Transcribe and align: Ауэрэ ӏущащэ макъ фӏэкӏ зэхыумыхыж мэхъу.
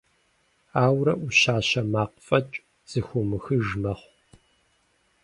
Ауэрэ 0.83 1.13
ӏущащэ 1.19 1.81
макъ 1.91 2.15
фӏэкӏ 2.25 2.55
зэхыумыхыж 2.89 3.67
мэхъу. 3.81 4.11